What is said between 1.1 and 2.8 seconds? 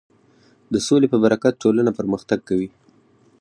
په برکت ټولنه پرمختګ کوي.